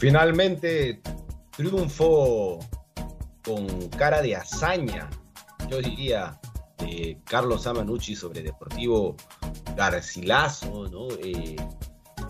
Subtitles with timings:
[0.00, 1.02] Finalmente
[1.54, 2.58] triunfó
[3.44, 5.10] con cara de hazaña,
[5.68, 6.40] yo diría,
[7.24, 9.14] Carlos Amanucci sobre Deportivo
[9.76, 11.08] Garcilaso, ¿no?
[11.22, 11.54] Eh,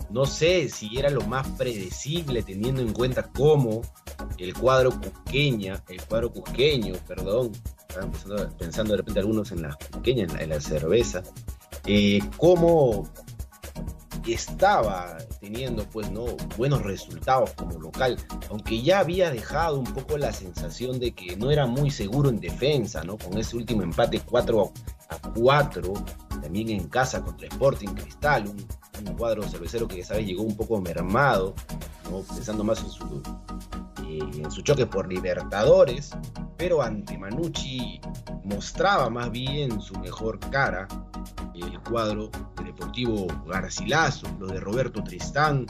[0.09, 3.79] no sé si era lo más predecible teniendo en cuenta cómo
[4.37, 7.53] el cuadro cusqueña, el cuadro cusqueño, perdón,
[8.59, 11.23] pensando, de repente algunos en la cusqueña, en la, cerveza,
[11.85, 13.09] eh, cómo
[14.27, 16.25] estaba teniendo pues no
[16.57, 18.17] buenos resultados como local,
[18.49, 22.39] aunque ya había dejado un poco la sensación de que no era muy seguro en
[22.39, 23.17] defensa, ¿no?
[23.17, 24.71] Con ese último empate 4
[25.09, 25.93] a 4,
[26.41, 31.55] también en casa contra Sporting Cristal, un, cuadro cervecero que ya llegó un poco mermado,
[32.09, 32.19] ¿no?
[32.21, 33.21] pensando más en su,
[34.07, 36.11] eh, en su choque por Libertadores,
[36.55, 37.99] pero ante Manucci
[38.43, 40.87] mostraba más bien su mejor cara
[41.55, 42.29] el cuadro
[42.63, 45.67] de Deportivo Garcilaso, lo de Roberto Tristán,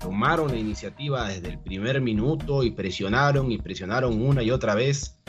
[0.00, 5.20] tomaron la iniciativa desde el primer minuto y presionaron y presionaron una y otra vez,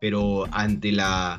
[0.00, 1.38] pero ante la,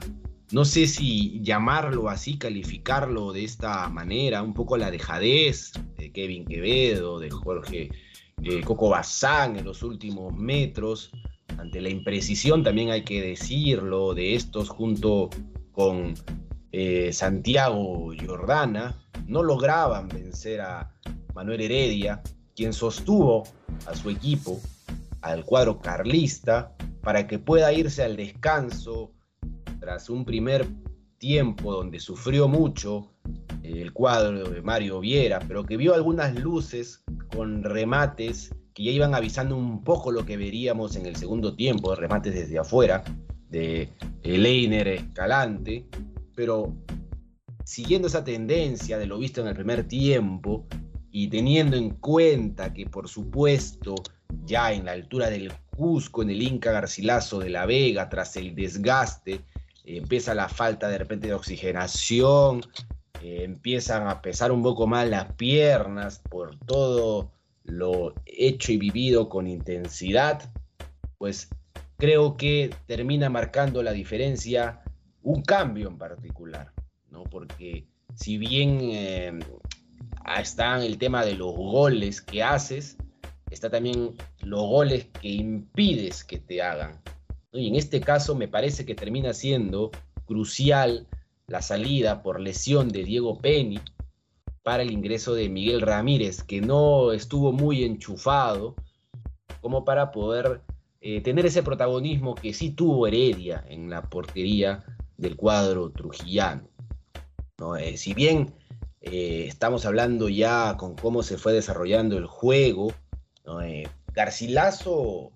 [0.52, 6.46] no sé si llamarlo así, calificarlo de esta manera, un poco la dejadez de Kevin
[6.46, 7.90] Quevedo, de Jorge
[8.38, 11.10] de Coco Bazán en los últimos metros,
[11.58, 15.32] ante la imprecisión también hay que decirlo de estos junto
[15.72, 16.14] con
[16.72, 20.92] eh, Santiago Jordana, no lograban vencer a
[21.34, 22.22] Manuel Heredia,
[22.56, 23.44] quien sostuvo
[23.86, 24.60] a su equipo,
[25.22, 29.12] al cuadro carlista, para que pueda irse al descanso
[29.80, 30.68] tras un primer
[31.18, 33.12] tiempo donde sufrió mucho
[33.64, 39.14] el cuadro de Mario Viera, pero que vio algunas luces con remates que ya iban
[39.14, 43.04] avisando un poco lo que veríamos en el segundo tiempo, remates desde afuera,
[43.50, 43.90] de
[44.24, 45.86] Leiner Escalante,
[46.42, 46.74] pero
[47.64, 50.66] siguiendo esa tendencia de lo visto en el primer tiempo
[51.12, 53.94] y teniendo en cuenta que por supuesto
[54.44, 58.56] ya en la altura del Cusco, en el Inca Garcilaso de la Vega, tras el
[58.56, 59.42] desgaste,
[59.86, 62.64] empieza la falta de repente de oxigenación,
[63.22, 67.30] eh, empiezan a pesar un poco más las piernas por todo
[67.66, 70.52] lo hecho y vivido con intensidad,
[71.20, 71.50] pues
[72.00, 74.81] creo que termina marcando la diferencia
[75.24, 76.72] un cambio en particular,
[77.10, 77.24] ¿no?
[77.24, 79.40] Porque si bien eh,
[80.38, 82.98] está el tema de los goles que haces,
[83.50, 87.00] está también los goles que impides que te hagan.
[87.52, 89.92] Y en este caso me parece que termina siendo
[90.26, 91.08] crucial
[91.48, 93.80] la salida por lesión de Diego Penny
[94.64, 98.76] para el ingreso de Miguel Ramírez, que no estuvo muy enchufado
[99.60, 100.62] como para poder
[101.02, 104.84] eh, tener ese protagonismo que sí tuvo Heredia en la portería
[105.18, 106.68] del cuadro trujillano.
[107.58, 107.78] ¿no?
[107.78, 108.54] Eh, si bien
[109.02, 112.92] eh, estamos hablando ya con cómo se fue desarrollando el juego,
[113.64, 115.32] eh, Garcilaso,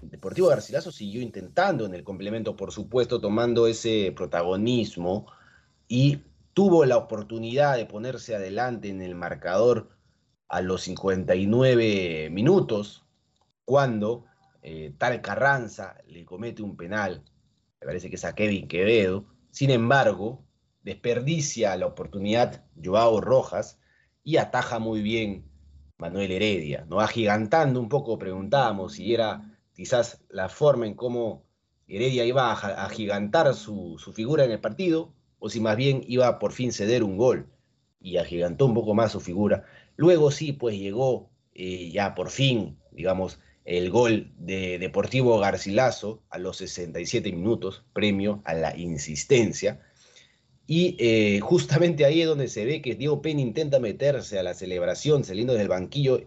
[0.00, 5.26] Deportivo Garcilaso siguió intentando en el complemento, por supuesto, tomando ese protagonismo
[5.88, 6.22] y
[6.54, 9.90] tuvo la oportunidad de ponerse adelante en el marcador
[10.48, 13.04] a los 59 minutos,
[13.64, 14.24] cuando
[14.98, 17.22] Tal Carranza le comete un penal
[17.86, 19.24] parece que es a Kevin Quevedo.
[19.52, 20.44] Sin embargo,
[20.82, 23.78] desperdicia la oportunidad Joao Rojas
[24.24, 25.48] y ataja muy bien
[25.96, 27.00] Manuel Heredia, ¿no?
[27.00, 31.44] Agigantando un poco, preguntábamos si era quizás la forma en cómo
[31.86, 36.38] Heredia iba a agigantar su, figura en el partido, o si más bien iba a
[36.40, 37.46] por fin ceder un gol
[38.00, 39.64] y agigantó un poco más su figura.
[39.94, 46.38] Luego sí, pues llegó eh, ya por fin, digamos, el gol de Deportivo Garcilaso a
[46.38, 49.80] los 67 minutos, premio a la insistencia.
[50.68, 54.54] Y eh, justamente ahí es donde se ve que Diego Peña intenta meterse a la
[54.54, 56.22] celebración, saliendo del banquillo,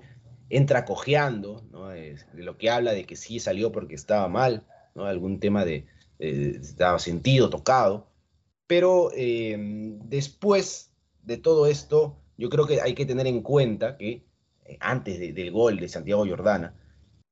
[0.50, 1.64] entra cojeando,
[1.94, 5.06] de lo que habla de que sí salió porque estaba mal, ¿no?
[5.06, 5.86] algún tema de,
[6.20, 8.10] estaba sentido, tocado.
[8.68, 10.92] Pero em, después
[11.24, 14.26] de todo esto, yo creo que hay que tener en cuenta que
[14.66, 16.76] eh, antes del gol de Santiago Jordana,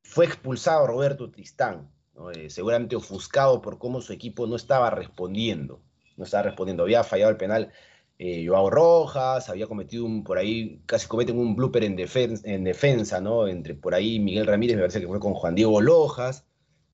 [0.07, 1.91] fue expulsado Roberto Tristán,
[2.33, 5.81] eh, seguramente ofuscado por cómo su equipo no estaba respondiendo.
[6.15, 7.71] No estaba respondiendo, había fallado el penal
[8.17, 13.21] eh, Joao Rojas, había cometido un, por ahí, casi cometen un blooper en, en defensa,
[13.21, 13.47] ¿no?
[13.47, 16.45] Entre por ahí Miguel Ramírez, me parece que fue con Juan Diego Lojas.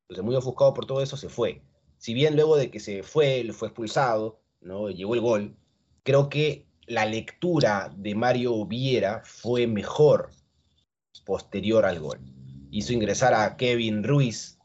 [0.02, 1.62] Entonces, muy ofuscado por todo eso, se fue.
[1.98, 4.90] Si bien luego de que se fue, fue expulsado, ¿no?
[4.90, 5.56] Llegó el gol,
[6.02, 10.32] creo que la lectura de Mario Viera fue mejor
[11.26, 12.33] posterior al gol
[12.74, 14.58] hizo ingresar a Kevin Ruiz,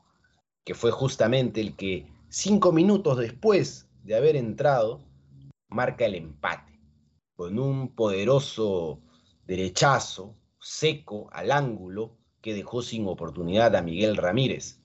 [0.64, 5.04] que fue justamente el que cinco minutos después de haber entrado,
[5.68, 6.80] marca el empate,
[7.36, 9.02] con un poderoso
[9.46, 14.80] derechazo seco al ángulo que dejó sin oportunidad a Miguel Ramírez.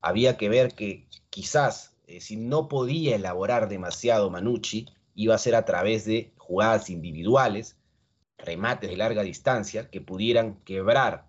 [0.00, 5.54] Había que ver que quizás eh, si no podía elaborar demasiado Manucci, iba a ser
[5.54, 7.78] a través de jugadas individuales,
[8.38, 11.28] remates de larga distancia que pudieran quebrar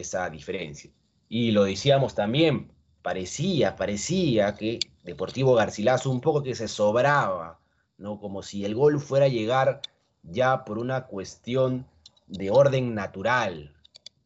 [0.00, 0.90] esa diferencia.
[1.28, 2.72] Y lo decíamos también,
[3.02, 7.60] parecía, parecía que Deportivo Garcilaso un poco que se sobraba,
[7.96, 8.20] ¿no?
[8.20, 9.80] Como si el gol fuera a llegar
[10.22, 11.86] ya por una cuestión
[12.26, 13.74] de orden natural,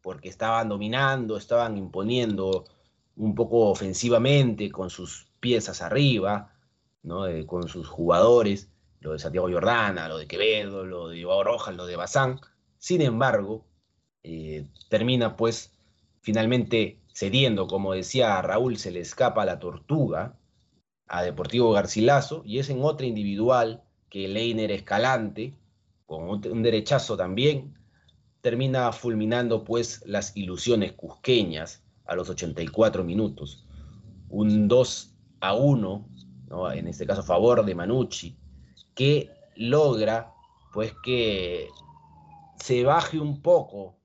[0.01, 2.65] porque estaban dominando, estaban imponiendo
[3.17, 6.53] un poco ofensivamente con sus piezas arriba,
[7.03, 7.27] ¿no?
[7.27, 8.69] Eh, con sus jugadores,
[9.01, 12.41] lo de Santiago Jordana, lo de Quevedo, lo de Ibarroja, Rojas, lo de Bazán.
[12.79, 13.65] Sin embargo,
[14.25, 15.73] eh, termina pues
[16.21, 20.39] finalmente cediendo, como decía Raúl, se le escapa la tortuga
[21.07, 25.55] a Deportivo Garcilaso y es en otra individual que Leiner Escalante,
[26.07, 27.75] con un derechazo también,
[28.41, 33.65] termina fulminando pues las ilusiones cusqueñas a los 84 minutos.
[34.29, 36.09] Un 2 a 1,
[36.75, 38.37] en este caso a favor de Manucci,
[38.95, 40.35] que logra
[40.73, 41.69] pues que
[42.57, 43.97] se baje un poco,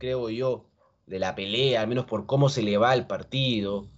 [0.00, 0.66] creo yo,
[1.06, 3.88] de la pelea, al menos por cómo se le va el partido,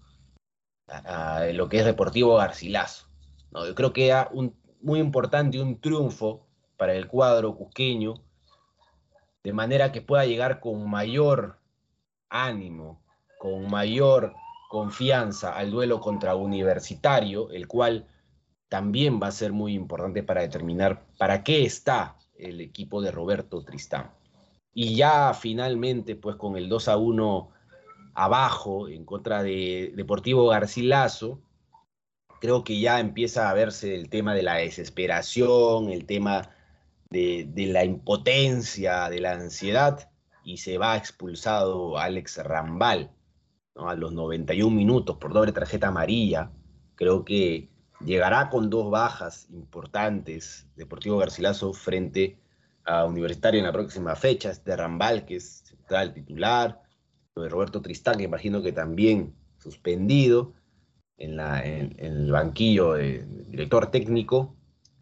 [0.88, 3.06] a, lo que es Deportivo Garcilaso.
[3.50, 3.66] ¿no?
[3.66, 6.46] Yo creo que era un, muy importante un triunfo
[6.76, 8.14] para el cuadro cusqueño,
[9.43, 11.58] de manera que pueda llegar con mayor
[12.28, 13.02] ánimo,
[13.38, 14.34] con mayor
[14.69, 18.06] confianza al duelo contra Universitario, el cual
[18.69, 23.62] también va a ser muy importante para determinar para qué está el equipo de Roberto
[23.62, 24.10] Tristán.
[24.74, 27.50] Y ya finalmente, pues con el 2 a 1
[28.14, 31.40] abajo en contra de Deportivo Garcilaso,
[32.40, 36.50] creo que ya empieza a verse el tema de la desesperación, el tema
[37.10, 40.10] de, la impotencia, de la ansiedad,
[40.44, 43.12] y se va expulsado Alex Rambal
[43.76, 46.50] a los 91 minutos por doble tarjeta amarilla.
[46.96, 47.70] Creo que
[48.04, 52.42] llegará con dos bajas importantes Deportivo Garcilaso frente
[52.84, 54.50] a Universitario en la próxima fecha.
[54.50, 56.82] Este Rambal, que es central titular,
[57.34, 60.55] lo de Roberto Tristán, que imagino que también suspendido
[61.17, 64.56] en, la, en, el banquillo de director técnico.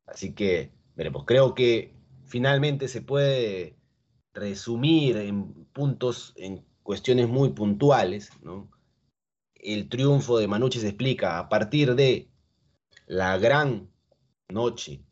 [0.07, 1.25] Así que veremos.
[1.25, 1.95] Creo que
[2.25, 3.77] finalmente se puede
[4.35, 8.31] resumir en puntos, en cuestiones muy puntuales.
[9.55, 12.29] El triunfo de Manucci se explica a partir de
[13.07, 13.91] la gran
[14.49, 15.03] noche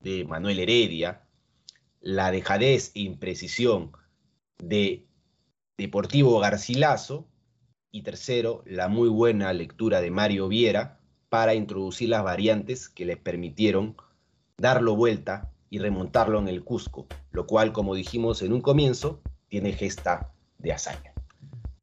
[0.00, 1.27] de Manuel Heredia,
[2.00, 3.92] la dejadez e imprecisión
[4.58, 5.06] de
[5.76, 7.28] Deportivo Garcilaso
[7.90, 13.16] y tercero, la muy buena lectura de Mario Viera para introducir las variantes que les
[13.16, 13.96] permitieron
[14.56, 19.72] darlo vuelta y remontarlo en el Cusco, lo cual, como dijimos en un comienzo, tiene
[19.72, 21.12] gesta de hazaña.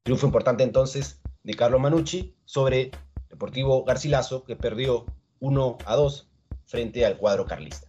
[0.03, 2.91] Triunfo importante entonces de Carlos Manucci sobre
[3.29, 5.05] Deportivo Garcilaso, que perdió
[5.39, 6.29] 1 a 2
[6.65, 7.87] frente al cuadro carlista.